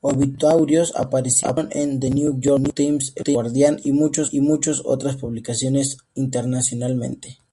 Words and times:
Obituarios 0.00 0.92
aparecieron 0.96 1.68
en 1.70 2.00
"The 2.00 2.10
New 2.10 2.40
York 2.40 2.74
Times", 2.74 3.12
"El 3.14 3.32
Guardián", 3.34 3.78
y 3.84 3.92
muchos 3.92 4.32
otras 4.84 5.14
publicaciones 5.14 5.98
internacionalmente. 6.16 7.38